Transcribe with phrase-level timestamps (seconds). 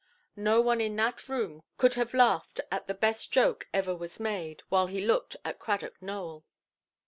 [0.35, 4.63] No one in that room could have laughed at the best joke ever was made,
[4.69, 6.43] while he looked at Cradock Nowell.